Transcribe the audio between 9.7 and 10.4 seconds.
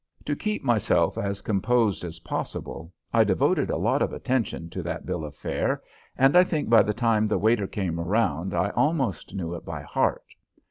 heart.